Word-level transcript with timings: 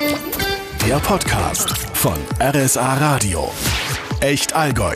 Der 0.00 0.96
Podcast 1.00 1.76
von 1.76 2.14
RSA 2.40 2.98
Radio. 2.98 3.50
Echt 4.20 4.54
Allgäu. 4.54 4.94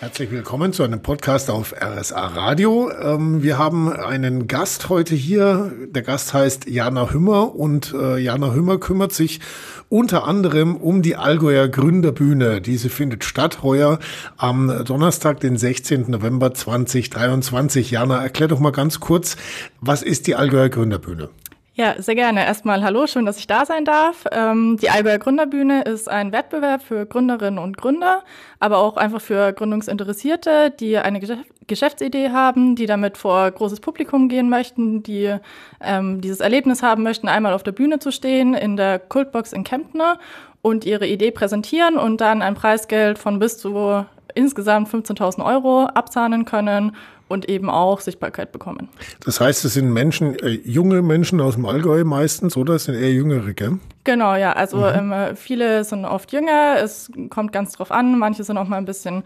Herzlich 0.00 0.30
willkommen 0.30 0.74
zu 0.74 0.82
einem 0.82 1.00
Podcast 1.00 1.48
auf 1.48 1.72
RSA 1.72 2.26
Radio. 2.26 2.90
Ähm, 2.90 3.42
wir 3.42 3.56
haben 3.56 3.90
einen 3.90 4.48
Gast 4.48 4.90
heute 4.90 5.14
hier. 5.14 5.72
Der 5.88 6.02
Gast 6.02 6.34
heißt 6.34 6.68
Jana 6.68 7.10
Hümmer 7.10 7.54
und 7.54 7.94
äh, 7.94 8.18
Jana 8.18 8.52
Hümmer 8.52 8.76
kümmert 8.76 9.14
sich 9.14 9.40
unter 9.88 10.24
anderem 10.24 10.76
um 10.76 11.00
die 11.00 11.16
Allgäuer 11.16 11.68
Gründerbühne. 11.68 12.60
Diese 12.60 12.90
findet 12.90 13.24
statt 13.24 13.62
heuer 13.62 13.98
am 14.36 14.84
Donnerstag, 14.84 15.40
den 15.40 15.56
16. 15.56 16.10
November 16.10 16.52
2023. 16.52 17.92
Jana, 17.92 18.22
erklär 18.22 18.48
doch 18.48 18.60
mal 18.60 18.72
ganz 18.72 19.00
kurz, 19.00 19.38
was 19.80 20.02
ist 20.02 20.26
die 20.26 20.36
Allgäuer 20.36 20.68
Gründerbühne? 20.68 21.30
Ja, 21.78 21.94
sehr 22.02 22.16
gerne. 22.16 22.44
Erstmal 22.44 22.82
hallo, 22.82 23.06
schön, 23.06 23.24
dass 23.24 23.38
ich 23.38 23.46
da 23.46 23.64
sein 23.64 23.84
darf. 23.84 24.24
Ähm, 24.32 24.78
die 24.82 24.90
Allgäuer 24.90 25.18
Gründerbühne 25.18 25.82
ist 25.82 26.08
ein 26.08 26.32
Wettbewerb 26.32 26.82
für 26.82 27.06
Gründerinnen 27.06 27.60
und 27.60 27.76
Gründer, 27.76 28.24
aber 28.58 28.78
auch 28.78 28.96
einfach 28.96 29.20
für 29.20 29.52
Gründungsinteressierte, 29.52 30.72
die 30.72 30.98
eine 30.98 31.20
Geschäftsidee 31.68 32.30
haben, 32.30 32.74
die 32.74 32.86
damit 32.86 33.16
vor 33.16 33.48
großes 33.48 33.78
Publikum 33.78 34.28
gehen 34.28 34.48
möchten, 34.48 35.04
die 35.04 35.36
ähm, 35.80 36.20
dieses 36.20 36.40
Erlebnis 36.40 36.82
haben 36.82 37.04
möchten, 37.04 37.28
einmal 37.28 37.52
auf 37.52 37.62
der 37.62 37.70
Bühne 37.70 38.00
zu 38.00 38.10
stehen 38.10 38.54
in 38.54 38.76
der 38.76 38.98
Kultbox 38.98 39.52
in 39.52 39.62
Kemptner 39.62 40.18
und 40.62 40.84
ihre 40.84 41.06
Idee 41.06 41.30
präsentieren 41.30 41.96
und 41.96 42.20
dann 42.20 42.42
ein 42.42 42.56
Preisgeld 42.56 43.20
von 43.20 43.38
bis 43.38 43.56
zu 43.56 44.04
insgesamt 44.38 44.88
15.000 44.88 45.44
Euro 45.44 45.86
abzahnen 45.86 46.44
können 46.44 46.94
und 47.26 47.48
eben 47.48 47.68
auch 47.68 48.00
Sichtbarkeit 48.00 48.52
bekommen. 48.52 48.88
Das 49.24 49.40
heißt, 49.40 49.64
es 49.64 49.74
sind 49.74 49.92
Menschen, 49.92 50.38
äh, 50.38 50.60
junge 50.64 51.02
Menschen 51.02 51.40
aus 51.40 51.56
dem 51.56 51.66
Allgäu 51.66 52.04
meistens, 52.04 52.56
oder? 52.56 52.74
Es 52.74 52.84
sind 52.84 52.94
eher 52.94 53.12
jüngere, 53.12 53.52
gell? 53.52 53.80
Genau, 54.04 54.36
ja. 54.36 54.52
Also 54.52 54.78
mhm. 54.78 55.12
ähm, 55.12 55.36
viele 55.36 55.82
sind 55.82 56.04
oft 56.04 56.32
jünger. 56.32 56.76
Es 56.82 57.10
kommt 57.30 57.52
ganz 57.52 57.72
drauf 57.72 57.90
an. 57.90 58.16
Manche 58.16 58.44
sind 58.44 58.56
auch 58.56 58.68
mal 58.68 58.76
ein 58.78 58.84
bisschen 58.84 59.24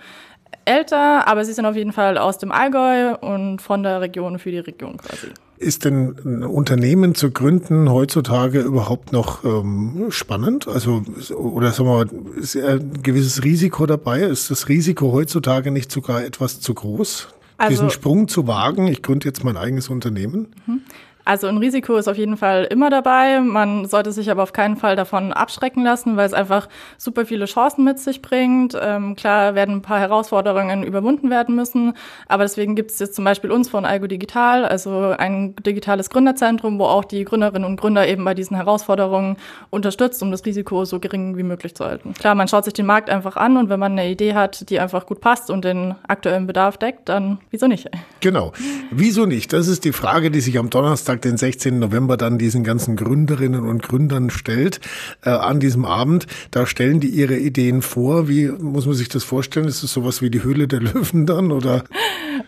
älter, 0.64 1.28
aber 1.28 1.44
sie 1.44 1.52
sind 1.52 1.66
auf 1.66 1.76
jeden 1.76 1.92
Fall 1.92 2.16
aus 2.16 2.38
dem 2.38 2.50
Allgäu 2.50 3.14
und 3.16 3.60
von 3.60 3.82
der 3.82 4.00
Region 4.00 4.38
für 4.38 4.50
die 4.50 4.60
Region 4.60 4.96
quasi. 4.96 5.28
Ist 5.62 5.84
denn 5.84 6.16
ein 6.24 6.42
Unternehmen 6.42 7.14
zu 7.14 7.30
gründen 7.30 7.88
heutzutage 7.88 8.60
überhaupt 8.60 9.12
noch 9.12 9.44
ähm, 9.44 10.06
spannend? 10.10 10.66
Also, 10.66 11.04
oder 11.34 11.70
sagen 11.70 11.88
wir 11.88 12.04
mal, 12.04 12.10
ist 12.36 12.56
ein 12.56 13.02
gewisses 13.02 13.44
Risiko 13.44 13.86
dabei? 13.86 14.22
Ist 14.22 14.50
das 14.50 14.68
Risiko 14.68 15.12
heutzutage 15.12 15.70
nicht 15.70 15.92
sogar 15.92 16.24
etwas 16.24 16.60
zu 16.60 16.74
groß? 16.74 17.28
Also, 17.58 17.70
diesen 17.70 17.90
Sprung 17.90 18.26
zu 18.26 18.48
wagen, 18.48 18.88
ich 18.88 19.02
gründe 19.02 19.26
jetzt 19.26 19.44
mein 19.44 19.56
eigenes 19.56 19.88
Unternehmen? 19.88 20.48
Mhm. 20.66 20.80
Also 21.24 21.46
ein 21.46 21.58
Risiko 21.58 21.96
ist 21.96 22.08
auf 22.08 22.16
jeden 22.16 22.36
Fall 22.36 22.64
immer 22.64 22.90
dabei. 22.90 23.40
Man 23.40 23.86
sollte 23.86 24.12
sich 24.12 24.30
aber 24.30 24.42
auf 24.42 24.52
keinen 24.52 24.76
Fall 24.76 24.96
davon 24.96 25.32
abschrecken 25.32 25.84
lassen, 25.84 26.16
weil 26.16 26.26
es 26.26 26.32
einfach 26.32 26.68
super 26.98 27.26
viele 27.26 27.44
Chancen 27.44 27.84
mit 27.84 27.98
sich 27.98 28.22
bringt. 28.22 28.76
Ähm, 28.80 29.14
klar 29.14 29.54
werden 29.54 29.76
ein 29.76 29.82
paar 29.82 30.00
Herausforderungen 30.00 30.82
überwunden 30.82 31.30
werden 31.30 31.54
müssen, 31.54 31.94
aber 32.26 32.42
deswegen 32.44 32.74
gibt 32.74 32.90
es 32.90 32.98
jetzt 32.98 33.14
zum 33.14 33.24
Beispiel 33.24 33.50
uns 33.50 33.68
von 33.68 33.84
Algo 33.84 34.06
Digital, 34.06 34.64
also 34.64 35.14
ein 35.16 35.54
digitales 35.56 36.10
Gründerzentrum, 36.10 36.78
wo 36.78 36.84
auch 36.84 37.04
die 37.04 37.24
Gründerinnen 37.24 37.68
und 37.68 37.80
Gründer 37.80 38.08
eben 38.08 38.24
bei 38.24 38.34
diesen 38.34 38.56
Herausforderungen 38.56 39.36
unterstützt, 39.70 40.22
um 40.22 40.30
das 40.30 40.44
Risiko 40.44 40.84
so 40.84 40.98
gering 40.98 41.36
wie 41.36 41.42
möglich 41.42 41.74
zu 41.74 41.84
halten. 41.84 42.14
Klar, 42.14 42.34
man 42.34 42.48
schaut 42.48 42.64
sich 42.64 42.74
den 42.74 42.86
Markt 42.86 43.10
einfach 43.10 43.36
an 43.36 43.56
und 43.56 43.68
wenn 43.68 43.78
man 43.78 43.92
eine 43.92 44.10
Idee 44.10 44.34
hat, 44.34 44.68
die 44.70 44.80
einfach 44.80 45.06
gut 45.06 45.20
passt 45.20 45.50
und 45.50 45.64
den 45.64 45.94
aktuellen 46.08 46.46
Bedarf 46.46 46.78
deckt, 46.78 47.08
dann 47.08 47.38
wieso 47.50 47.66
nicht? 47.66 47.88
Genau. 48.20 48.52
Wieso 48.90 49.26
nicht? 49.26 49.52
Das 49.52 49.68
ist 49.68 49.84
die 49.84 49.92
Frage, 49.92 50.30
die 50.30 50.40
sich 50.40 50.58
am 50.58 50.70
Donnerstag 50.70 51.11
Donnerstag, 51.12 51.22
den 51.22 51.36
16. 51.36 51.78
November, 51.78 52.16
dann 52.16 52.38
diesen 52.38 52.64
ganzen 52.64 52.96
Gründerinnen 52.96 53.68
und 53.68 53.82
Gründern 53.82 54.30
stellt 54.30 54.80
äh, 55.24 55.30
an 55.30 55.60
diesem 55.60 55.84
Abend. 55.84 56.26
Da 56.50 56.66
stellen 56.66 57.00
die 57.00 57.08
ihre 57.08 57.36
Ideen 57.36 57.82
vor. 57.82 58.28
Wie 58.28 58.48
muss 58.48 58.86
man 58.86 58.94
sich 58.94 59.08
das 59.08 59.24
vorstellen? 59.24 59.66
Ist 59.66 59.82
es 59.82 59.92
sowas 59.92 60.22
wie 60.22 60.30
die 60.30 60.42
Höhle 60.42 60.68
der 60.68 60.80
Löwen 60.80 61.26
dann 61.26 61.52
oder? 61.52 61.84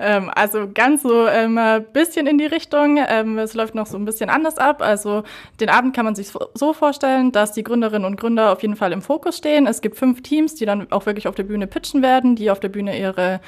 Ähm, 0.00 0.30
also 0.34 0.68
ganz 0.72 1.02
so 1.02 1.26
ähm, 1.26 1.58
bisschen 1.92 2.26
in 2.26 2.38
die 2.38 2.46
Richtung. 2.46 2.98
Ähm, 3.06 3.38
es 3.38 3.54
läuft 3.54 3.74
noch 3.74 3.86
so 3.86 3.96
ein 3.96 4.04
bisschen 4.04 4.30
anders 4.30 4.56
ab. 4.58 4.80
Also 4.80 5.24
den 5.60 5.68
Abend 5.68 5.94
kann 5.94 6.04
man 6.04 6.14
sich 6.14 6.28
so 6.54 6.72
vorstellen, 6.72 7.32
dass 7.32 7.52
die 7.52 7.64
Gründerinnen 7.64 8.06
und 8.06 8.16
Gründer 8.16 8.52
auf 8.52 8.62
jeden 8.62 8.76
Fall 8.76 8.92
im 8.92 9.02
Fokus 9.02 9.36
stehen. 9.36 9.66
Es 9.66 9.80
gibt 9.82 9.96
fünf 9.96 10.22
Teams, 10.22 10.54
die 10.54 10.64
dann 10.64 10.90
auch 10.90 11.06
wirklich 11.06 11.28
auf 11.28 11.34
der 11.34 11.44
Bühne 11.44 11.66
pitchen 11.66 12.02
werden, 12.02 12.36
die 12.36 12.50
auf 12.50 12.60
der 12.60 12.70
Bühne 12.70 12.98
ihre 12.98 13.40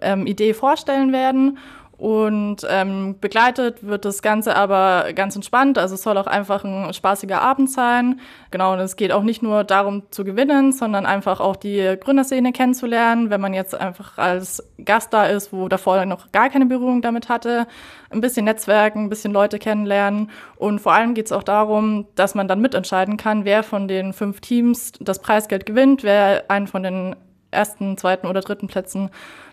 ähm, 0.00 0.26
Idee 0.26 0.54
vorstellen 0.54 1.12
werden. 1.12 1.58
Und 2.02 2.66
ähm, 2.68 3.20
begleitet 3.20 3.86
wird 3.86 4.04
das 4.04 4.22
Ganze 4.22 4.56
aber 4.56 5.12
ganz 5.14 5.36
entspannt. 5.36 5.78
Also 5.78 5.94
es 5.94 6.02
soll 6.02 6.18
auch 6.18 6.26
einfach 6.26 6.64
ein 6.64 6.92
spaßiger 6.92 7.40
Abend 7.40 7.70
sein. 7.70 8.18
Genau, 8.50 8.72
und 8.72 8.80
es 8.80 8.96
geht 8.96 9.12
auch 9.12 9.22
nicht 9.22 9.40
nur 9.40 9.62
darum 9.62 10.02
zu 10.10 10.24
gewinnen, 10.24 10.72
sondern 10.72 11.06
einfach 11.06 11.38
auch 11.38 11.54
die 11.54 11.96
Gründerszene 12.00 12.50
kennenzulernen, 12.50 13.30
wenn 13.30 13.40
man 13.40 13.54
jetzt 13.54 13.76
einfach 13.76 14.18
als 14.18 14.68
Gast 14.84 15.12
da 15.12 15.26
ist, 15.26 15.52
wo 15.52 15.68
davor 15.68 16.04
noch 16.04 16.32
gar 16.32 16.50
keine 16.50 16.66
Berührung 16.66 17.02
damit 17.02 17.28
hatte. 17.28 17.68
Ein 18.10 18.20
bisschen 18.20 18.46
Netzwerken, 18.46 19.04
ein 19.04 19.08
bisschen 19.08 19.32
Leute 19.32 19.60
kennenlernen. 19.60 20.28
Und 20.56 20.80
vor 20.80 20.94
allem 20.94 21.14
geht 21.14 21.26
es 21.26 21.32
auch 21.32 21.44
darum, 21.44 22.08
dass 22.16 22.34
man 22.34 22.48
dann 22.48 22.60
mitentscheiden 22.60 23.16
kann, 23.16 23.44
wer 23.44 23.62
von 23.62 23.86
den 23.86 24.12
fünf 24.12 24.40
Teams 24.40 24.90
das 24.98 25.20
Preisgeld 25.20 25.66
gewinnt, 25.66 26.02
wer 26.02 26.50
einen 26.50 26.66
von 26.66 26.82
den 26.82 27.14
ersten, 27.52 27.96
zweiten 27.96 28.26
oder 28.26 28.40
dritten 28.40 28.66
Plätzen 28.66 29.10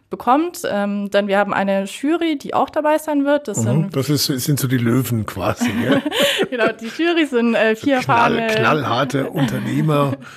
bekommt. 0.09 0.61
Ähm, 0.69 1.09
denn 1.11 1.27
wir 1.27 1.37
haben 1.37 1.53
eine 1.53 1.85
Jury, 1.85 2.37
die 2.37 2.53
auch 2.53 2.69
dabei 2.69 2.97
sein 2.97 3.25
wird. 3.25 3.47
Das, 3.47 3.59
mhm, 3.59 3.63
sind, 3.63 3.95
das 3.95 4.09
ist, 4.09 4.25
sind 4.25 4.59
so 4.59 4.67
die 4.67 4.77
Löwen 4.77 5.25
quasi. 5.25 5.69
genau, 6.49 6.67
die 6.71 6.87
Jury 6.87 7.25
sind 7.25 7.55
äh, 7.55 7.75
vier 7.75 7.99
knall, 7.99 8.47
knallharte 8.47 9.29
Unternehmer. 9.29 10.13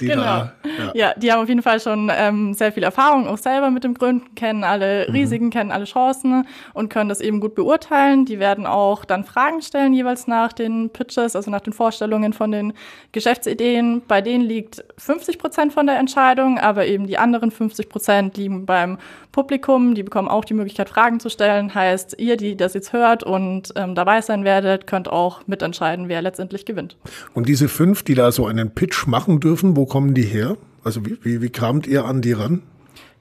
Die 0.00 0.06
genau. 0.06 0.22
Da, 0.22 0.52
ja. 0.64 0.90
ja. 0.94 1.14
die 1.16 1.32
haben 1.32 1.42
auf 1.42 1.48
jeden 1.48 1.62
Fall 1.62 1.80
schon 1.80 2.10
ähm, 2.14 2.54
sehr 2.54 2.72
viel 2.72 2.82
Erfahrung 2.82 3.26
auch 3.26 3.38
selber 3.38 3.70
mit 3.70 3.84
dem 3.84 3.94
Gründen, 3.94 4.34
kennen 4.34 4.64
alle 4.64 5.06
mhm. 5.08 5.14
Risiken, 5.14 5.46
mhm. 5.46 5.50
kennen 5.50 5.70
alle 5.72 5.84
Chancen 5.84 6.46
und 6.74 6.88
können 6.88 7.08
das 7.08 7.20
eben 7.20 7.40
gut 7.40 7.54
beurteilen. 7.54 8.24
Die 8.24 8.38
werden 8.38 8.66
auch 8.66 9.04
dann 9.04 9.24
Fragen 9.24 9.62
stellen 9.62 9.94
jeweils 9.94 10.26
nach 10.26 10.52
den 10.52 10.90
Pitches, 10.90 11.36
also 11.36 11.50
nach 11.50 11.60
den 11.60 11.72
Vorstellungen 11.72 12.32
von 12.32 12.50
den 12.50 12.72
Geschäftsideen. 13.12 14.02
Bei 14.06 14.20
denen 14.20 14.44
liegt 14.44 14.84
50 14.98 15.38
Prozent 15.38 15.72
von 15.72 15.86
der 15.86 15.98
Entscheidung, 15.98 16.58
aber 16.58 16.86
eben 16.86 17.06
die 17.06 17.18
anderen 17.18 17.50
50 17.50 17.88
Prozent 17.88 18.36
liegen 18.36 18.66
beim 18.66 18.98
Publikum. 19.32 19.94
Die 19.94 20.02
bekommen 20.02 20.28
auch 20.28 20.44
die 20.44 20.54
Möglichkeit, 20.54 20.88
Fragen 20.88 21.20
zu 21.20 21.28
stellen. 21.28 21.74
Heißt, 21.74 22.16
ihr, 22.18 22.36
die 22.36 22.56
das 22.56 22.74
jetzt 22.74 22.92
hört 22.92 23.22
und 23.22 23.72
ähm, 23.76 23.94
dabei 23.94 24.20
sein 24.20 24.44
werdet, 24.44 24.86
könnt 24.86 25.08
auch 25.08 25.46
mitentscheiden, 25.46 26.08
wer 26.08 26.22
letztendlich 26.22 26.64
gewinnt. 26.64 26.96
Und 27.34 27.48
diese 27.48 27.68
fünf, 27.68 28.02
die 28.02 28.14
da 28.14 28.32
so 28.32 28.46
einen 28.46 28.70
Pitch 28.70 29.06
machen 29.06 29.40
dürfen, 29.40 29.76
wo 29.76 29.86
kommen 29.88 30.14
die 30.14 30.22
her? 30.22 30.56
Also 30.84 31.04
wie, 31.04 31.18
wie, 31.22 31.42
wie 31.42 31.50
kamt 31.50 31.86
ihr 31.86 32.04
an 32.04 32.22
die 32.22 32.32
ran? 32.32 32.62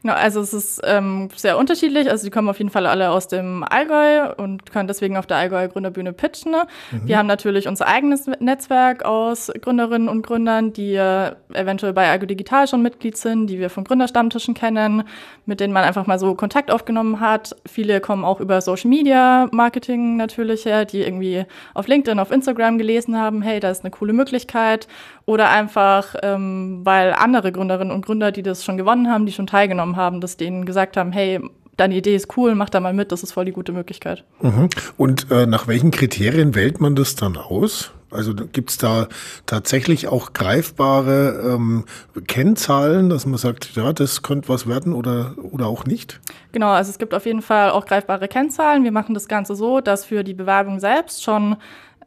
Genau, 0.03 0.13
also 0.13 0.41
es 0.41 0.53
ist 0.53 0.81
ähm, 0.83 1.29
sehr 1.35 1.57
unterschiedlich. 1.57 2.09
Also 2.09 2.25
die 2.25 2.29
kommen 2.29 2.49
auf 2.49 2.59
jeden 2.59 2.69
Fall 2.69 2.85
alle 2.85 3.09
aus 3.09 3.27
dem 3.27 3.63
Allgäu 3.63 4.31
und 4.37 4.71
können 4.71 4.87
deswegen 4.87 5.17
auf 5.17 5.25
der 5.25 5.37
Allgäuer 5.37 5.67
Gründerbühne 5.67 6.13
pitchen. 6.13 6.51
Ne? 6.51 6.67
Mhm. 6.91 7.07
Wir 7.07 7.17
haben 7.17 7.27
natürlich 7.27 7.67
unser 7.67 7.87
eigenes 7.87 8.27
Netzwerk 8.39 9.03
aus 9.03 9.51
Gründerinnen 9.59 10.07
und 10.07 10.21
Gründern, 10.21 10.71
die 10.71 10.93
äh, 10.93 11.31
eventuell 11.53 11.93
bei 11.93 12.09
Algo 12.09 12.25
Digital 12.25 12.67
schon 12.67 12.83
Mitglied 12.83 13.17
sind, 13.17 13.47
die 13.47 13.59
wir 13.59 13.69
von 13.69 13.83
Gründerstammtischen 13.83 14.53
kennen, 14.53 15.03
mit 15.45 15.59
denen 15.59 15.73
man 15.73 15.83
einfach 15.83 16.05
mal 16.05 16.19
so 16.19 16.35
Kontakt 16.35 16.69
aufgenommen 16.69 17.19
hat. 17.19 17.55
Viele 17.65 17.99
kommen 17.99 18.23
auch 18.23 18.39
über 18.39 18.61
Social 18.61 18.89
Media 18.89 19.47
Marketing 19.51 20.15
natürlich 20.15 20.65
her, 20.65 20.85
die 20.85 21.01
irgendwie 21.01 21.45
auf 21.73 21.87
LinkedIn, 21.87 22.19
auf 22.19 22.31
Instagram 22.31 22.77
gelesen 22.77 23.17
haben, 23.17 23.41
hey, 23.41 23.59
da 23.59 23.71
ist 23.71 23.83
eine 23.83 23.91
coole 23.91 24.13
Möglichkeit. 24.13 24.87
Oder 25.25 25.49
einfach, 25.49 26.15
ähm, 26.23 26.81
weil 26.85 27.11
andere 27.11 27.51
Gründerinnen 27.51 27.93
und 27.93 28.05
Gründer, 28.05 28.31
die 28.31 28.43
das 28.43 28.63
schon 28.63 28.77
gewonnen 28.77 29.09
haben, 29.09 29.25
die 29.25 29.33
schon 29.33 29.45
teilgenommen 29.45 29.86
haben, 29.95 30.21
dass 30.21 30.37
denen 30.37 30.65
gesagt 30.65 30.97
haben, 30.97 31.11
hey, 31.11 31.39
deine 31.77 31.95
Idee 31.95 32.15
ist 32.15 32.35
cool, 32.37 32.55
mach 32.55 32.69
da 32.69 32.79
mal 32.79 32.93
mit, 32.93 33.11
das 33.11 33.23
ist 33.23 33.31
voll 33.31 33.45
die 33.45 33.51
gute 33.51 33.71
Möglichkeit. 33.71 34.23
Mhm. 34.41 34.69
Und 34.97 35.31
äh, 35.31 35.45
nach 35.45 35.67
welchen 35.67 35.91
Kriterien 35.91 36.55
wählt 36.55 36.81
man 36.81 36.95
das 36.95 37.15
dann 37.15 37.37
aus? 37.37 37.91
Also 38.09 38.33
gibt's 38.33 38.77
da 38.77 39.07
tatsächlich 39.45 40.07
auch 40.07 40.31
greifbare 40.31 41.53
ähm, 41.53 41.83
Kennzahlen, 42.25 43.09
dass 43.09 43.25
man 43.25 43.37
sagt, 43.37 43.75
ja, 43.75 43.91
das 43.91 44.21
könnte 44.21 44.47
was 44.47 44.65
werden 44.65 44.93
oder, 44.93 45.35
oder 45.51 45.67
auch 45.67 45.85
nicht? 45.85 46.21
Genau, 46.53 46.69
also 46.69 46.89
es 46.89 46.99
gibt 46.99 47.13
auf 47.13 47.25
jeden 47.25 47.41
Fall 47.41 47.71
auch 47.71 47.85
greifbare 47.85 48.29
Kennzahlen. 48.29 48.85
Wir 48.85 48.93
machen 48.93 49.13
das 49.13 49.27
Ganze 49.27 49.55
so, 49.55 49.81
dass 49.81 50.05
für 50.05 50.23
die 50.23 50.33
Bewerbung 50.33 50.79
selbst 50.79 51.21
schon 51.21 51.57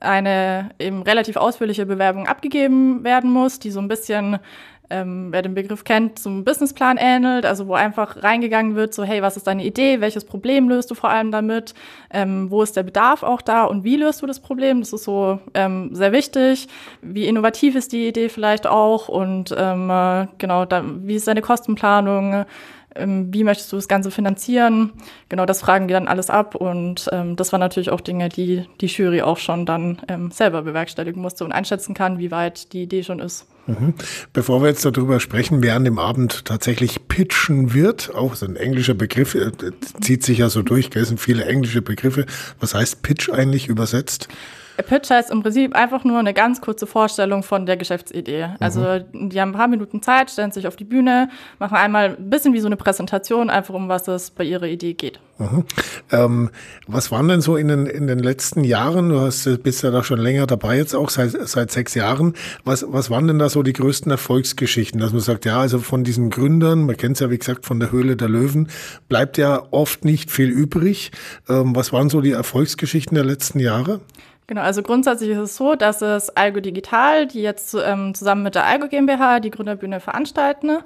eine 0.01 0.71
eben 0.79 1.03
relativ 1.03 1.37
ausführliche 1.37 1.85
Bewerbung 1.85 2.27
abgegeben 2.27 3.05
werden 3.05 3.31
muss, 3.31 3.59
die 3.59 3.71
so 3.71 3.81
ein 3.81 3.89
bisschen 3.89 4.39
ähm, 4.91 5.29
wer 5.31 5.43
den 5.43 5.55
Begriff 5.55 5.85
kennt, 5.85 6.19
zum 6.19 6.45
Businessplan 6.45 6.97
ähnelt, 6.99 7.47
also 7.47 7.67
wo 7.69 7.75
einfach 7.75 8.23
reingegangen 8.23 8.75
wird, 8.75 8.93
so 8.93 9.05
hey, 9.05 9.23
was 9.23 9.37
ist 9.37 9.47
deine 9.47 9.65
Idee, 9.65 10.01
welches 10.01 10.25
Problem 10.25 10.69
löst 10.69 10.91
du 10.91 10.95
vor 10.95 11.11
allem 11.11 11.31
damit, 11.31 11.75
ähm, 12.13 12.51
wo 12.51 12.63
ist 12.63 12.77
der 12.77 12.83
Bedarf 12.83 13.23
auch 13.23 13.41
da 13.41 13.65
und 13.65 13.85
wie 13.85 13.97
löst 13.97 14.23
du 14.23 14.27
das 14.27 14.41
Problem, 14.41 14.81
das 14.81 14.93
ist 14.93 15.05
so 15.05 15.39
ähm, 15.55 15.95
sehr 15.95 16.13
wichtig, 16.13 16.69
wie 17.03 17.27
innovativ 17.27 17.77
ist 17.77 17.93
die 17.93 18.09
Idee 18.09 18.29
vielleicht 18.29 18.67
auch? 18.67 19.09
Und 19.09 19.55
ähm, 19.57 19.91
äh, 19.91 20.27
genau, 20.39 20.65
da, 20.65 20.83
wie 20.85 21.15
ist 21.15 21.29
deine 21.29 21.43
Kostenplanung, 21.43 22.45
wie 22.97 23.45
möchtest 23.45 23.73
du 23.73 23.77
das 23.77 23.89
Ganze 23.89 24.11
finanzieren? 24.11 24.93
Genau, 25.29 25.47
das 25.47 25.61
fragen 25.61 25.89
die 25.89 25.95
dann 25.95 26.09
alles 26.09 26.29
ab 26.29 26.55
und 26.55 27.09
ähm, 27.13 27.37
das 27.37 27.53
waren 27.53 27.61
natürlich 27.61 27.91
auch 27.91 28.01
Dinge, 28.01 28.29
die 28.29 28.67
die 28.81 28.87
Jury 28.87 29.23
auch 29.23 29.39
schon 29.39 29.65
dann 29.65 30.03
ähm, 30.09 30.31
selber 30.31 30.63
bewerkstelligen 30.63 31.23
musste 31.23 31.45
und 31.45 31.53
einschätzen 31.53 31.95
kann, 31.95 32.19
wie 32.19 32.31
weit 32.31 32.73
die 32.73 32.83
Idee 32.83 33.05
schon 33.05 33.21
ist. 33.21 33.47
Mhm. 33.67 33.95
Bevor 34.33 34.63
wir 34.63 34.69
jetzt 34.69 34.85
darüber 34.85 35.21
sprechen, 35.21 35.63
wer 35.63 35.77
an 35.77 35.85
dem 35.85 35.99
Abend 35.99 36.45
tatsächlich 36.45 37.07
pitchen 37.09 37.75
wird, 37.75 38.13
auch 38.15 38.35
so 38.35 38.47
ein 38.47 38.57
englischer 38.57 38.95
Begriff, 38.95 39.35
äh, 39.35 39.53
zieht 40.01 40.25
sich 40.25 40.39
ja 40.39 40.49
so 40.49 40.63
durch, 40.63 40.91
es 40.95 41.09
sind 41.09 41.21
viele 41.21 41.45
englische 41.45 41.83
Begriffe. 41.83 42.27
Was 42.59 42.75
heißt 42.75 43.03
Pitch 43.03 43.31
eigentlich 43.31 43.69
übersetzt? 43.69 44.29
Pitch 44.83 45.11
heißt 45.11 45.31
im 45.31 45.43
Prinzip 45.43 45.75
einfach 45.75 46.05
nur 46.05 46.19
eine 46.19 46.35
ganz 46.35 46.61
kurze 46.61 46.87
Vorstellung 46.87 47.43
von 47.43 47.67
der 47.67 47.77
Geschäftsidee. 47.77 48.49
Mhm. 48.49 48.57
Also 48.61 48.99
die 49.13 49.41
haben 49.41 49.51
ein 49.51 49.55
paar 49.55 49.69
Minuten 49.69 50.03
Zeit, 50.03 50.31
stellen 50.31 50.53
sich 50.53 50.67
auf 50.67 50.77
die 50.77 50.85
Bühne, 50.85 51.29
machen 51.59 51.77
einmal 51.77 52.17
ein 52.17 52.31
bisschen 52.31 52.53
wie 52.53 52.61
so 52.61 52.67
eine 52.67 52.77
Präsentation, 52.77 53.51
einfach 53.51 53.75
um 53.75 53.89
was 53.89 54.09
es 54.09 54.31
bei 54.31 54.45
ihrer 54.45 54.67
Idee 54.67 54.95
geht. 54.95 55.21
Mhm. 55.39 55.65
Ähm, 56.13 56.51
was 56.87 57.11
waren 57.11 57.29
denn 57.29 57.41
so 57.41 57.57
in 57.57 57.69
den, 57.69 57.87
in 57.87 58.07
den 58.07 58.19
letzten 58.19 58.63
Jahren, 58.63 59.09
du 59.09 59.21
hast, 59.21 59.63
bist 59.63 59.83
ja 59.83 59.91
da 59.91 60.05
schon 60.05 60.19
länger 60.19 60.47
dabei 60.47 60.77
jetzt 60.77 60.95
auch, 60.95 61.09
seit, 61.09 61.31
seit 61.49 61.71
sechs 61.71 61.95
Jahren, 61.95 62.35
was, 62.65 62.85
was 62.87 63.11
waren 63.11 63.27
denn 63.27 63.39
da 63.39 63.49
so 63.49 63.63
die 63.63 63.73
größten 63.73 64.11
Erfolgsgeschichten, 64.11 65.01
dass 65.01 65.13
man 65.13 65.23
sagt, 65.23 65.47
ja, 65.47 65.59
also 65.59 65.79
von 65.79 66.05
diesen 66.05 66.29
Gründern, 66.31 66.85
man 66.85 66.97
kennt 66.97 67.17
es 67.17 67.21
ja 67.21 67.31
wie 67.31 67.39
gesagt 67.39 67.65
von 67.65 67.81
der 67.81 67.91
Höhle 67.91 68.17
der 68.17 68.29
Löwen, 68.29 68.69
bleibt 69.09 69.39
ja 69.39 69.63
oft 69.71 70.05
nicht 70.05 70.31
viel 70.31 70.51
übrig. 70.51 71.11
Ähm, 71.49 71.75
was 71.75 71.93
waren 71.93 72.11
so 72.11 72.21
die 72.21 72.33
Erfolgsgeschichten 72.33 73.15
der 73.15 73.25
letzten 73.25 73.61
Jahre? 73.61 74.01
Genau, 74.51 74.63
also 74.63 74.83
grundsätzlich 74.83 75.31
ist 75.31 75.39
es 75.39 75.57
so, 75.57 75.77
dass 75.77 76.03
es 76.03 76.29
Algo 76.31 76.59
Digital, 76.59 77.29
die 77.29 77.41
jetzt 77.41 77.73
ähm, 77.73 78.15
zusammen 78.15 78.43
mit 78.43 78.57
der 78.57 78.67
Algo 78.67 78.89
GmbH 78.89 79.39
die 79.39 79.53
Gründerbühne 79.53 80.01
veranstalten, 80.01 80.79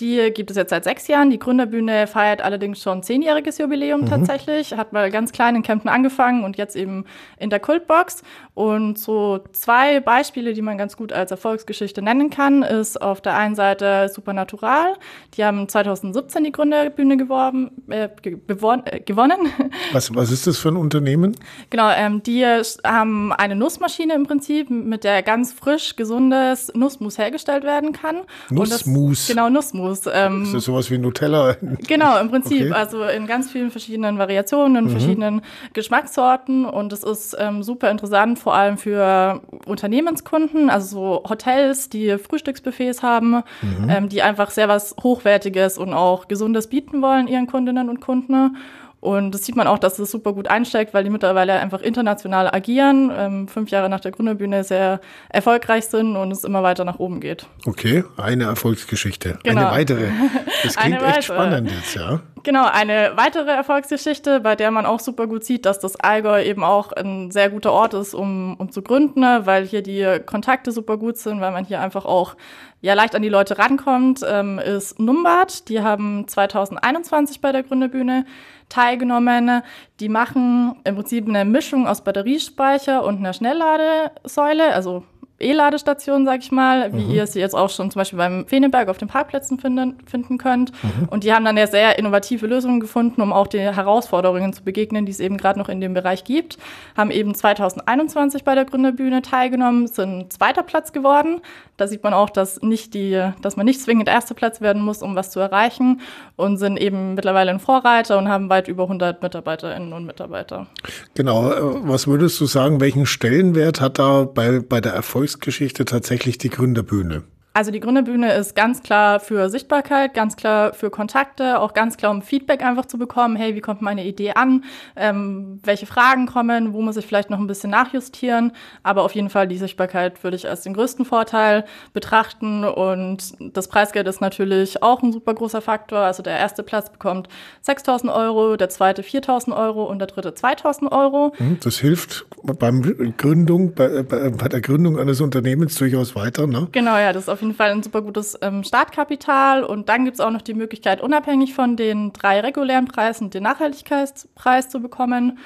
die 0.00 0.30
gibt 0.34 0.50
es 0.50 0.56
jetzt 0.56 0.70
seit 0.70 0.84
sechs 0.84 1.06
Jahren. 1.06 1.30
Die 1.30 1.38
Gründerbühne 1.38 2.06
feiert 2.06 2.42
allerdings 2.42 2.82
schon 2.82 3.02
zehnjähriges 3.02 3.58
Jubiläum 3.58 4.02
mhm. 4.02 4.06
tatsächlich. 4.06 4.74
Hat 4.76 4.92
mal 4.92 5.10
ganz 5.10 5.32
klein 5.32 5.56
in 5.56 5.62
Kempten 5.62 5.88
angefangen 5.88 6.44
und 6.44 6.56
jetzt 6.56 6.76
eben 6.76 7.04
in 7.38 7.50
der 7.50 7.60
Kultbox. 7.60 8.22
Und 8.54 8.98
so 8.98 9.40
zwei 9.52 10.00
Beispiele, 10.00 10.54
die 10.54 10.62
man 10.62 10.78
ganz 10.78 10.96
gut 10.96 11.12
als 11.12 11.30
Erfolgsgeschichte 11.30 12.02
nennen 12.02 12.30
kann, 12.30 12.62
ist 12.62 13.00
auf 13.00 13.20
der 13.20 13.36
einen 13.36 13.54
Seite 13.54 14.08
Supernatural. 14.12 14.94
Die 15.34 15.44
haben 15.44 15.68
2017 15.68 16.44
die 16.44 16.52
Gründerbühne 16.52 17.16
geworben, 17.16 17.70
äh, 17.88 18.08
gewon 18.46 18.82
äh, 18.86 19.00
gewonnen. 19.00 19.38
Was, 19.92 20.14
was 20.14 20.30
ist 20.30 20.46
das 20.46 20.58
für 20.58 20.68
ein 20.68 20.76
Unternehmen? 20.76 21.36
Genau, 21.70 21.90
ähm, 21.90 22.22
die 22.22 22.44
haben 22.44 23.32
eine 23.32 23.56
Nussmaschine 23.56 24.14
im 24.14 24.26
Prinzip, 24.26 24.70
mit 24.70 25.04
der 25.04 25.22
ganz 25.22 25.52
frisch 25.52 25.96
gesundes 25.96 26.72
Nussmus 26.74 27.18
hergestellt 27.18 27.64
werden 27.64 27.92
kann. 27.92 28.22
Nussmus? 28.50 29.26
genau, 29.28 29.48
Nussmus. 29.48 29.81
Nussmus. 29.82 30.12
Ähm, 30.12 30.42
ist 30.42 30.54
das 30.54 30.64
sowas 30.64 30.90
wie 30.90 30.98
Nutella? 30.98 31.56
Genau, 31.86 32.18
im 32.20 32.30
Prinzip. 32.30 32.62
Okay. 32.62 32.72
Also 32.72 33.04
in 33.04 33.26
ganz 33.26 33.50
vielen 33.50 33.70
verschiedenen 33.70 34.18
Variationen, 34.18 34.76
in 34.76 34.84
mhm. 34.84 34.90
verschiedenen 34.90 35.42
Geschmackssorten. 35.72 36.64
Und 36.64 36.92
es 36.92 37.02
ist 37.02 37.36
ähm, 37.38 37.62
super 37.62 37.90
interessant, 37.90 38.38
vor 38.38 38.54
allem 38.54 38.78
für 38.78 39.40
Unternehmenskunden, 39.66 40.70
also 40.70 40.96
so 40.96 41.22
Hotels, 41.28 41.88
die 41.88 42.18
Frühstücksbuffets 42.18 43.02
haben, 43.02 43.42
mhm. 43.62 43.88
ähm, 43.88 44.08
die 44.08 44.22
einfach 44.22 44.50
sehr 44.50 44.68
was 44.68 44.94
Hochwertiges 45.02 45.78
und 45.78 45.92
auch 45.92 46.28
Gesundes 46.28 46.68
bieten 46.68 47.02
wollen 47.02 47.28
ihren 47.28 47.46
Kundinnen 47.46 47.88
und 47.88 48.00
Kunden. 48.00 48.56
Und 49.02 49.32
das 49.32 49.44
sieht 49.44 49.56
man 49.56 49.66
auch, 49.66 49.80
dass 49.80 49.98
es 49.98 50.12
super 50.12 50.32
gut 50.32 50.46
einsteigt, 50.46 50.94
weil 50.94 51.02
die 51.02 51.10
mittlerweile 51.10 51.54
einfach 51.54 51.80
international 51.80 52.48
agieren, 52.54 53.10
ähm, 53.12 53.48
fünf 53.48 53.68
Jahre 53.70 53.88
nach 53.88 53.98
der 53.98 54.12
Gründerbühne 54.12 54.62
sehr 54.62 55.00
erfolgreich 55.28 55.86
sind 55.86 56.14
und 56.14 56.30
es 56.30 56.44
immer 56.44 56.62
weiter 56.62 56.84
nach 56.84 57.00
oben 57.00 57.20
geht. 57.20 57.46
Okay, 57.66 58.04
eine 58.16 58.44
Erfolgsgeschichte. 58.44 59.40
Genau. 59.42 59.62
Eine 59.62 59.70
weitere. 59.72 60.06
Das 60.62 60.76
klingt 60.76 61.02
echt 61.02 61.24
spannend 61.24 61.72
jetzt, 61.72 61.96
ja. 61.96 62.20
Genau, 62.44 62.64
eine 62.64 63.12
weitere 63.14 63.52
Erfolgsgeschichte, 63.52 64.40
bei 64.40 64.56
der 64.56 64.72
man 64.72 64.84
auch 64.84 64.98
super 64.98 65.28
gut 65.28 65.44
sieht, 65.44 65.64
dass 65.64 65.78
das 65.78 65.94
Allgäu 65.94 66.42
eben 66.42 66.64
auch 66.64 66.90
ein 66.90 67.30
sehr 67.30 67.50
guter 67.50 67.72
Ort 67.72 67.94
ist, 67.94 68.14
um, 68.14 68.56
um 68.58 68.72
zu 68.72 68.82
gründen, 68.82 69.20
ne, 69.20 69.42
weil 69.44 69.64
hier 69.64 69.80
die 69.82 70.18
Kontakte 70.26 70.72
super 70.72 70.96
gut 70.96 71.18
sind, 71.18 71.40
weil 71.40 71.52
man 71.52 71.64
hier 71.64 71.80
einfach 71.80 72.04
auch 72.04 72.34
ja 72.80 72.94
leicht 72.94 73.14
an 73.14 73.22
die 73.22 73.28
Leute 73.28 73.58
rankommt, 73.58 74.22
ähm, 74.28 74.58
ist 74.58 74.98
Numbart. 74.98 75.68
Die 75.68 75.82
haben 75.82 76.26
2021 76.26 77.40
bei 77.40 77.52
der 77.52 77.62
Gründerbühne 77.62 78.26
teilgenommen. 78.68 79.62
Die 80.00 80.08
machen 80.08 80.80
im 80.82 80.96
Prinzip 80.96 81.28
eine 81.28 81.44
Mischung 81.44 81.86
aus 81.86 82.02
Batteriespeicher 82.02 83.04
und 83.04 83.18
einer 83.18 83.34
Schnellladesäule, 83.34 84.74
also 84.74 85.04
E-Ladestationen, 85.42 86.26
sag 86.26 86.40
ich 86.40 86.52
mal, 86.52 86.92
wie 86.92 87.04
mhm. 87.04 87.10
ihr 87.10 87.26
sie 87.26 87.40
jetzt 87.40 87.54
auch 87.54 87.70
schon 87.70 87.90
zum 87.90 88.00
Beispiel 88.00 88.18
beim 88.18 88.46
Feneberg 88.46 88.88
auf 88.88 88.98
den 88.98 89.08
Parkplätzen 89.08 89.58
finden, 89.58 89.98
finden 90.06 90.38
könnt. 90.38 90.72
Mhm. 90.82 91.08
Und 91.08 91.24
die 91.24 91.32
haben 91.32 91.44
dann 91.44 91.56
ja 91.56 91.66
sehr 91.66 91.98
innovative 91.98 92.46
Lösungen 92.46 92.80
gefunden, 92.80 93.20
um 93.20 93.32
auch 93.32 93.46
den 93.46 93.74
Herausforderungen 93.74 94.52
zu 94.52 94.62
begegnen, 94.62 95.06
die 95.06 95.12
es 95.12 95.20
eben 95.20 95.36
gerade 95.36 95.58
noch 95.58 95.68
in 95.68 95.80
dem 95.80 95.94
Bereich 95.94 96.24
gibt. 96.24 96.58
Haben 96.96 97.10
eben 97.10 97.34
2021 97.34 98.44
bei 98.44 98.54
der 98.54 98.64
Gründerbühne 98.64 99.22
teilgenommen, 99.22 99.86
sind 99.86 100.32
zweiter 100.32 100.62
Platz 100.62 100.92
geworden. 100.92 101.40
Da 101.76 101.88
sieht 101.88 102.04
man 102.04 102.14
auch, 102.14 102.30
dass, 102.30 102.62
nicht 102.62 102.94
die, 102.94 103.20
dass 103.40 103.56
man 103.56 103.66
nicht 103.66 103.80
zwingend 103.80 104.08
erster 104.08 104.34
Platz 104.34 104.60
werden 104.60 104.82
muss, 104.82 105.02
um 105.02 105.16
was 105.16 105.30
zu 105.30 105.40
erreichen. 105.40 106.00
Und 106.36 106.58
sind 106.58 106.76
eben 106.76 107.14
mittlerweile 107.14 107.50
ein 107.50 107.60
Vorreiter 107.60 108.18
und 108.18 108.28
haben 108.28 108.48
weit 108.50 108.68
über 108.68 108.84
100 108.84 109.22
Mitarbeiterinnen 109.22 109.92
und 109.92 110.06
Mitarbeiter. 110.06 110.66
Genau. 111.14 111.50
Äh, 111.50 111.60
was 111.88 112.06
würdest 112.06 112.40
du 112.40 112.46
sagen, 112.46 112.80
welchen 112.80 113.06
Stellenwert 113.06 113.80
hat 113.80 113.98
da 113.98 114.24
bei, 114.24 114.60
bei 114.60 114.80
der 114.80 114.92
Erfolgs 114.92 115.31
Erfolgsgeschichte 115.32 115.86
tatsächlich 115.86 116.36
die 116.36 116.50
Gründerbühne. 116.50 117.22
Also 117.54 117.70
die 117.70 117.80
Gründerbühne 117.80 118.32
ist 118.32 118.54
ganz 118.54 118.82
klar 118.82 119.20
für 119.20 119.50
Sichtbarkeit, 119.50 120.14
ganz 120.14 120.36
klar 120.36 120.72
für 120.72 120.90
Kontakte, 120.90 121.60
auch 121.60 121.74
ganz 121.74 121.98
klar 121.98 122.10
um 122.10 122.22
Feedback 122.22 122.64
einfach 122.64 122.86
zu 122.86 122.96
bekommen. 122.96 123.36
Hey, 123.36 123.54
wie 123.54 123.60
kommt 123.60 123.82
meine 123.82 124.06
Idee 124.06 124.32
an? 124.32 124.64
Ähm, 124.96 125.60
welche 125.62 125.84
Fragen 125.84 126.26
kommen? 126.26 126.72
Wo 126.72 126.80
muss 126.80 126.96
ich 126.96 127.06
vielleicht 127.06 127.28
noch 127.28 127.38
ein 127.38 127.46
bisschen 127.46 127.70
nachjustieren? 127.70 128.52
Aber 128.82 129.02
auf 129.02 129.14
jeden 129.14 129.28
Fall 129.28 129.48
die 129.48 129.58
Sichtbarkeit 129.58 130.24
würde 130.24 130.36
ich 130.36 130.48
als 130.48 130.62
den 130.62 130.72
größten 130.72 131.04
Vorteil 131.04 131.64
betrachten. 131.92 132.64
Und 132.64 133.34
das 133.38 133.68
Preisgeld 133.68 134.08
ist 134.08 134.22
natürlich 134.22 134.82
auch 134.82 135.02
ein 135.02 135.12
super 135.12 135.34
großer 135.34 135.60
Faktor. 135.60 135.98
Also 135.98 136.22
der 136.22 136.38
erste 136.38 136.62
Platz 136.62 136.90
bekommt 136.90 137.28
6.000 137.66 138.14
Euro, 138.14 138.56
der 138.56 138.70
zweite 138.70 139.02
4.000 139.02 139.54
Euro 139.54 139.84
und 139.84 139.98
der 139.98 140.06
dritte 140.06 140.30
2.000 140.30 140.90
Euro. 140.90 141.34
Hm, 141.36 141.58
das 141.62 141.76
hilft 141.76 142.24
beim 142.42 142.80
Gründung, 143.18 143.74
bei, 143.74 144.02
bei, 144.02 144.30
bei 144.30 144.48
der 144.48 144.62
Gründung 144.62 144.98
eines 144.98 145.20
Unternehmens 145.20 145.74
durchaus 145.76 146.16
weiter, 146.16 146.46
ne? 146.46 146.68
Genau, 146.72 146.96
ja, 146.96 147.12
das 147.12 147.24
ist 147.24 147.28
auf 147.28 147.41
jeden 147.42 147.54
Fall 147.54 147.70
ein 147.70 147.82
super 147.82 148.02
gutes 148.02 148.38
ähm, 148.40 148.64
Startkapital. 148.64 149.64
Und 149.64 149.88
dann 149.88 150.04
gibt 150.04 150.14
es 150.14 150.20
auch 150.20 150.30
noch 150.30 150.42
die 150.42 150.54
Möglichkeit, 150.54 151.00
unabhängig 151.00 151.54
von 151.54 151.76
den 151.76 152.12
drei 152.12 152.40
regulären 152.40 152.86
Preisen 152.86 153.30
den 153.30 153.42
Nachhaltigkeitspreis 153.42 154.68
zu 154.68 154.80
bekommen. 154.80 155.38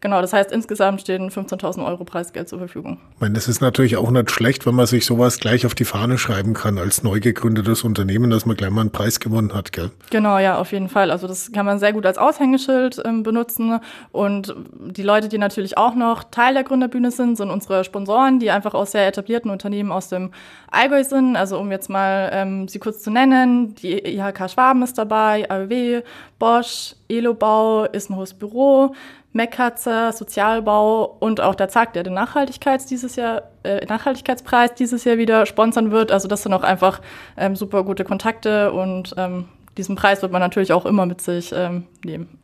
Genau, 0.00 0.22
das 0.22 0.32
heißt, 0.32 0.50
insgesamt 0.50 1.02
stehen 1.02 1.30
15.000 1.30 1.84
Euro 1.86 2.04
Preisgeld 2.04 2.48
zur 2.48 2.58
Verfügung. 2.58 2.98
Ich 3.14 3.20
meine, 3.20 3.34
das 3.34 3.48
ist 3.48 3.60
natürlich 3.60 3.98
auch 3.98 4.10
nicht 4.10 4.30
schlecht, 4.30 4.64
wenn 4.64 4.74
man 4.74 4.86
sich 4.86 5.04
sowas 5.04 5.38
gleich 5.38 5.66
auf 5.66 5.74
die 5.74 5.84
Fahne 5.84 6.16
schreiben 6.16 6.54
kann 6.54 6.78
als 6.78 7.02
neu 7.02 7.20
gegründetes 7.20 7.84
Unternehmen, 7.84 8.30
dass 8.30 8.46
man 8.46 8.56
gleich 8.56 8.70
mal 8.70 8.80
einen 8.80 8.92
Preis 8.92 9.20
gewonnen 9.20 9.52
hat, 9.52 9.72
gell? 9.72 9.90
Genau, 10.08 10.38
ja, 10.38 10.58
auf 10.58 10.72
jeden 10.72 10.88
Fall. 10.88 11.10
Also 11.10 11.26
das 11.26 11.52
kann 11.52 11.66
man 11.66 11.78
sehr 11.78 11.92
gut 11.92 12.06
als 12.06 12.16
Aushängeschild 12.16 13.02
ähm, 13.04 13.22
benutzen. 13.22 13.78
Und 14.10 14.54
die 14.72 15.02
Leute, 15.02 15.28
die 15.28 15.36
natürlich 15.36 15.76
auch 15.76 15.94
noch 15.94 16.24
Teil 16.24 16.54
der 16.54 16.64
Gründerbühne 16.64 17.10
sind, 17.10 17.36
sind 17.36 17.50
unsere 17.50 17.84
Sponsoren, 17.84 18.38
die 18.38 18.50
einfach 18.50 18.72
aus 18.72 18.92
sehr 18.92 19.06
etablierten 19.06 19.50
Unternehmen 19.50 19.92
aus 19.92 20.08
dem 20.08 20.30
Allgäu 20.70 21.04
sind. 21.04 21.36
Also 21.36 21.58
um 21.58 21.70
jetzt 21.70 21.90
mal 21.90 22.30
ähm, 22.32 22.68
sie 22.68 22.78
kurz 22.78 23.02
zu 23.02 23.10
nennen, 23.10 23.74
die 23.74 23.98
IHK 23.98 24.50
Schwaben 24.50 24.82
ist 24.82 24.96
dabei, 24.96 25.50
AEW, 25.50 26.02
Bosch, 26.38 26.94
Elobau, 27.08 27.84
ist 27.84 28.08
ein 28.08 28.16
hohes 28.16 28.32
Büro, 28.32 28.94
Meckatzer, 29.32 30.12
Sozialbau 30.12 31.04
und 31.20 31.40
auch 31.40 31.54
der 31.54 31.68
ZAG, 31.68 31.92
der 31.92 32.02
den 32.02 32.14
Nachhaltigkeits 32.14 32.86
dieses 32.86 33.16
Jahr, 33.16 33.42
äh, 33.62 33.84
Nachhaltigkeitspreis 33.86 34.74
dieses 34.74 35.04
Jahr 35.04 35.18
wieder 35.18 35.46
sponsern 35.46 35.90
wird. 35.90 36.10
Also 36.10 36.26
das 36.26 36.42
sind 36.42 36.52
auch 36.52 36.64
einfach 36.64 37.00
ähm, 37.36 37.54
super 37.54 37.84
gute 37.84 38.04
Kontakte 38.04 38.72
und 38.72 39.14
ähm, 39.16 39.44
diesen 39.76 39.94
Preis 39.94 40.20
wird 40.22 40.32
man 40.32 40.40
natürlich 40.40 40.72
auch 40.72 40.84
immer 40.84 41.06
mit 41.06 41.20
sich 41.20 41.52
ähm, 41.54 41.84
nehmen. 42.04 42.40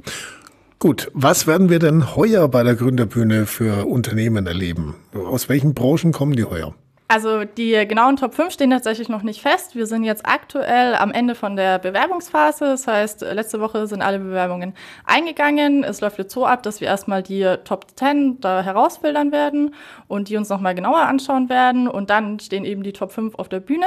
Gut, 0.79 1.11
was 1.15 1.47
werden 1.47 1.71
wir 1.71 1.79
denn 1.79 2.15
heuer 2.15 2.49
bei 2.49 2.63
der 2.63 2.77
Gründerbühne 2.77 3.47
für 3.47 3.87
Unternehmen 3.87 4.47
erleben? 4.47 4.95
Aus 5.15 5.49
welchen 5.49 5.75
Branchen 5.75 6.13
kommen 6.13 6.33
die 6.33 6.45
heuer? 6.45 6.75
Also 7.09 7.45
die 7.45 7.87
genauen 7.87 8.17
Top 8.17 8.35
5 8.35 8.53
stehen 8.53 8.71
tatsächlich 8.71 9.09
noch 9.09 9.23
nicht 9.23 9.41
fest. 9.41 9.77
Wir 9.77 9.87
sind 9.87 10.03
jetzt 10.03 10.27
aktuell 10.27 10.97
am 10.97 11.13
Ende 11.13 11.37
von 11.37 11.55
der 11.55 11.79
Bewerbungsphase. 11.79 12.65
Das 12.65 12.89
heißt, 12.89 13.21
letzte 13.21 13.61
Woche 13.61 13.87
sind 13.87 14.03
alle 14.03 14.19
Bewerbungen 14.19 14.75
eingegangen. 15.05 15.85
Es 15.85 16.01
läuft 16.01 16.19
jetzt 16.19 16.35
so 16.35 16.45
ab, 16.45 16.65
dass 16.65 16.81
wir 16.81 16.89
erstmal 16.89 17.23
die 17.23 17.45
Top 17.63 17.87
10 17.95 18.41
da 18.41 18.61
herausfiltern 18.61 19.31
werden 19.31 19.73
und 20.09 20.29
die 20.29 20.37
uns 20.37 20.49
nochmal 20.49 20.75
genauer 20.75 21.03
anschauen 21.03 21.49
werden. 21.49 21.87
Und 21.87 22.11
dann 22.11 22.41
stehen 22.41 22.65
eben 22.65 22.83
die 22.83 22.93
Top 22.93 23.13
5 23.13 23.37
auf 23.37 23.49
der 23.49 23.61
Bühne. 23.61 23.87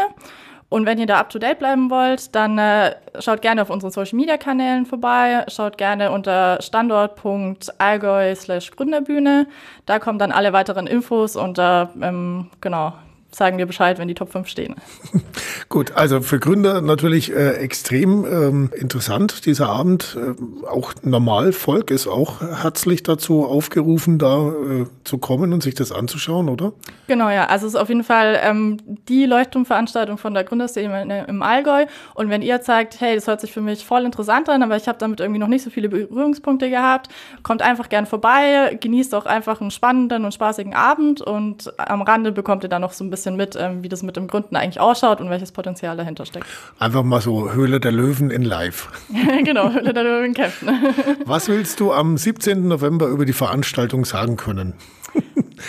Und 0.69 0.85
wenn 0.85 0.97
ihr 0.99 1.07
da 1.07 1.19
up 1.19 1.29
to 1.29 1.39
date 1.39 1.59
bleiben 1.59 1.89
wollt, 1.89 2.33
dann 2.35 2.57
äh, 2.57 2.95
schaut 3.19 3.41
gerne 3.41 3.63
auf 3.63 3.69
unseren 3.71 3.91
Social 3.91 4.15
Media 4.15 4.37
Kanälen 4.37 4.85
vorbei, 4.85 5.43
schaut 5.47 5.79
gerne 5.79 6.11
unter 6.11 6.61
standort.allgäu 6.61 8.35
slash 8.35 8.71
Gründerbühne. 8.71 9.47
Da 9.87 9.97
kommen 9.97 10.19
dann 10.19 10.31
alle 10.31 10.53
weiteren 10.53 10.85
Infos 10.85 11.35
und 11.35 11.57
da, 11.57 11.89
ähm, 12.01 12.51
genau, 12.61 12.93
sagen 13.31 13.57
wir 13.57 13.65
Bescheid, 13.65 13.99
wenn 13.99 14.07
die 14.07 14.15
Top 14.15 14.31
5 14.31 14.47
stehen. 14.47 14.75
Gut, 15.69 15.91
also 15.91 16.21
für 16.21 16.39
Gründer 16.39 16.81
natürlich 16.81 17.31
äh, 17.31 17.51
extrem 17.57 18.25
ähm, 18.25 18.71
interessant 18.75 19.45
dieser 19.45 19.69
Abend. 19.69 20.17
Äh, 20.19 20.67
auch 20.67 20.93
Normalvolk 21.03 21.91
ist 21.91 22.07
auch 22.07 22.41
herzlich 22.41 23.03
dazu 23.03 23.45
aufgerufen, 23.45 24.17
da 24.17 24.49
äh, 24.49 24.85
zu 25.03 25.19
kommen 25.19 25.53
und 25.53 25.61
sich 25.61 25.75
das 25.75 25.91
anzuschauen, 25.91 26.49
oder? 26.49 26.73
Genau, 27.07 27.29
ja. 27.29 27.45
Also 27.45 27.67
es 27.67 27.73
ist 27.73 27.79
auf 27.79 27.89
jeden 27.89 28.03
Fall 28.03 28.39
ähm, 28.41 28.77
die 29.07 29.25
Leuchtturmveranstaltung 29.25 30.17
von 30.17 30.33
der 30.33 30.43
Gründerszene 30.43 31.25
im 31.27 31.41
Allgäu. 31.43 31.85
Und 32.15 32.29
wenn 32.29 32.41
ihr 32.41 32.61
zeigt, 32.61 32.99
hey, 32.99 33.13
das 33.13 33.27
hört 33.27 33.41
sich 33.41 33.51
für 33.51 33.61
mich 33.61 33.85
voll 33.85 34.05
interessant 34.05 34.49
an, 34.49 34.63
aber 34.63 34.75
ich 34.75 34.87
habe 34.87 34.97
damit 34.97 35.19
irgendwie 35.19 35.39
noch 35.39 35.47
nicht 35.47 35.63
so 35.63 35.69
viele 35.69 35.89
Berührungspunkte 35.89 36.69
gehabt, 36.69 37.09
kommt 37.43 37.61
einfach 37.61 37.89
gern 37.89 38.07
vorbei, 38.07 38.77
genießt 38.79 39.13
auch 39.13 39.27
einfach 39.27 39.61
einen 39.61 39.71
spannenden 39.71 40.25
und 40.25 40.33
spaßigen 40.33 40.73
Abend 40.73 41.21
und 41.21 41.71
am 41.77 42.01
Rande 42.01 42.31
bekommt 42.31 42.63
ihr 42.63 42.69
dann 42.69 42.81
noch 42.81 42.93
so 42.93 43.03
ein 43.03 43.09
bisschen 43.09 43.18
mit, 43.25 43.55
ähm, 43.59 43.83
wie 43.83 43.89
das 43.89 44.03
mit 44.03 44.15
dem 44.15 44.27
Gründen 44.27 44.55
eigentlich 44.55 44.79
ausschaut 44.79 45.21
und 45.21 45.29
welches 45.29 45.51
Potenzial 45.51 45.97
dahinter 45.97 46.25
steckt. 46.25 46.45
Einfach 46.77 47.03
mal 47.03 47.21
so 47.21 47.51
Höhle 47.51 47.79
der 47.79 47.91
Löwen 47.91 48.31
in 48.31 48.43
live. 48.43 48.89
genau, 49.43 49.71
Höhle 49.71 49.93
der 49.93 50.03
Löwen 50.03 50.33
kämpfen. 50.33 50.69
Was 51.25 51.47
willst 51.47 51.79
du 51.79 51.93
am 51.93 52.17
17. 52.17 52.67
November 52.67 53.07
über 53.07 53.25
die 53.25 53.33
Veranstaltung 53.33 54.05
sagen 54.05 54.37
können? 54.37 54.73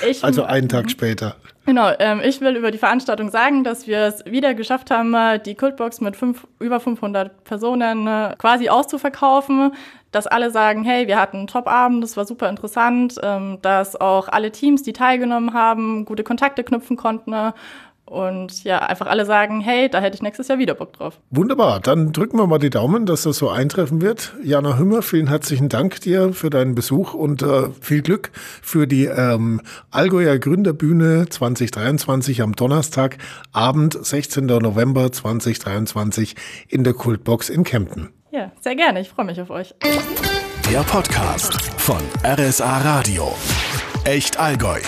Ich, 0.09 0.23
also 0.23 0.45
einen 0.45 0.69
Tag 0.69 0.90
später. 0.90 1.37
Genau, 1.71 1.93
ähm, 2.00 2.21
ich 2.25 2.41
will 2.41 2.57
über 2.57 2.73
die 2.73 2.79
Veranstaltung 2.79 3.31
sagen, 3.31 3.62
dass 3.62 3.87
wir 3.87 4.00
es 4.00 4.25
wieder 4.25 4.55
geschafft 4.55 4.91
haben, 4.91 5.15
äh, 5.15 5.39
die 5.39 5.55
Cultbox 5.55 6.00
mit 6.00 6.17
fünf, 6.17 6.45
über 6.59 6.81
500 6.81 7.45
Personen 7.45 8.09
äh, 8.09 8.35
quasi 8.39 8.69
auszuverkaufen. 8.69 9.71
Dass 10.11 10.27
alle 10.27 10.50
sagen, 10.50 10.83
hey, 10.83 11.07
wir 11.07 11.21
hatten 11.21 11.37
einen 11.37 11.47
Top-Abend, 11.47 12.03
das 12.03 12.17
war 12.17 12.25
super 12.25 12.49
interessant, 12.49 13.21
ähm, 13.23 13.59
dass 13.62 13.95
auch 13.95 14.27
alle 14.27 14.50
Teams, 14.50 14.83
die 14.83 14.93
teilgenommen 14.93 15.55
haben, 15.55 16.07
gute 16.07 16.25
Kontakte 16.25 16.65
knüpfen 16.65 16.97
konnten 16.97 17.33
und 18.11 18.64
ja, 18.64 18.81
einfach 18.81 19.07
alle 19.07 19.25
sagen, 19.25 19.61
hey, 19.61 19.88
da 19.88 20.00
hätte 20.00 20.17
ich 20.17 20.23
nächstes 20.23 20.49
Jahr 20.49 20.59
wieder 20.59 20.75
Bock 20.75 20.93
drauf. 20.93 21.21
Wunderbar, 21.31 21.79
dann 21.79 22.12
drücken 22.12 22.38
wir 22.38 22.47
mal 22.49 22.59
die 22.59 22.69
Daumen, 22.69 23.07
dass 23.07 23.23
das 23.23 23.38
so 23.38 23.49
eintreffen 23.49 24.02
wird. 24.02 24.35
Jana 24.43 24.76
Hümmer, 24.79 25.02
vielen 25.02 25.29
herzlichen 25.29 25.69
Dank 25.69 26.00
dir 26.00 26.33
für 26.33 26.50
deinen 26.50 26.75
Besuch 26.75 27.14
und 27.14 27.43
äh, 27.43 27.71
viel 27.81 28.02
Glück 28.02 28.33
für 28.35 28.88
die 28.88 29.05
ähm, 29.05 29.61
Allgäuer 29.93 30.38
Gründerbühne 30.38 31.29
2023 31.29 32.43
am 32.43 32.57
Donnerstag, 32.57 33.19
Abend, 33.52 33.97
16. 34.05 34.47
November 34.47 35.12
2023 35.12 36.35
in 36.69 36.83
der 36.83 36.95
Kultbox 36.95 37.49
in 37.49 37.62
Kempten. 37.62 38.09
Ja, 38.33 38.50
sehr 38.61 38.75
gerne, 38.75 39.00
ich 39.00 39.09
freue 39.09 39.26
mich 39.26 39.40
auf 39.40 39.50
euch. 39.50 39.73
Der 40.73 40.81
Podcast 40.81 41.62
von 41.81 42.00
RSA 42.25 42.79
Radio. 42.79 43.33
Echt 44.05 44.38
Allgäu. 44.38 44.81